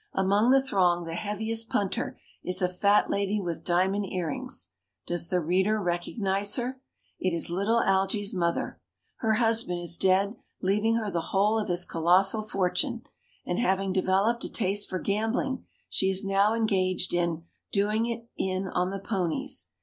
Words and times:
Among 0.13 0.49
the 0.49 0.63
throng 0.63 1.05
the 1.05 1.13
heaviest 1.13 1.69
punter 1.69 2.19
is 2.43 2.59
a 2.63 2.67
fat 2.67 3.11
lady 3.11 3.39
with 3.39 3.63
diamond 3.63 4.11
earrings. 4.11 4.71
Does 5.05 5.27
the 5.27 5.39
reader 5.39 5.79
recognize 5.79 6.55
her? 6.55 6.81
It 7.19 7.35
is 7.35 7.51
little 7.51 7.81
Algy's 7.83 8.33
mother. 8.33 8.81
Her 9.17 9.33
husband 9.33 9.79
is 9.79 9.99
dead, 9.99 10.37
leaving 10.59 10.95
her 10.95 11.11
the 11.11 11.29
whole 11.29 11.59
of 11.59 11.67
his 11.69 11.85
colossal 11.85 12.41
fortune, 12.41 13.03
and, 13.45 13.59
having 13.59 13.93
developed 13.93 14.43
a 14.43 14.51
taste 14.51 14.89
for 14.89 14.97
gambling, 14.97 15.65
she 15.87 16.09
is 16.09 16.25
now 16.25 16.55
engaged 16.55 17.13
in 17.13 17.43
"doing 17.71 18.07
it 18.07 18.25
in 18.37 18.69
on 18.69 18.89
the 18.89 18.97
ponies". 18.99 19.67